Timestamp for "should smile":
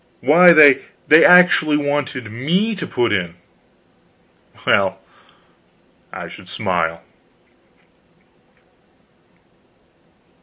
6.27-7.03